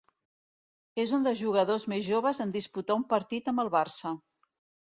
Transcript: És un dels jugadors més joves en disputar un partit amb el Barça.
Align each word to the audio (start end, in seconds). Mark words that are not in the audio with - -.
És 1.03 1.11
un 1.17 1.27
dels 1.27 1.37
jugadors 1.41 1.85
més 1.93 2.03
joves 2.07 2.41
en 2.47 2.57
disputar 2.57 2.99
un 3.03 3.07
partit 3.15 3.53
amb 3.53 3.65
el 3.67 3.71
Barça. 3.81 4.19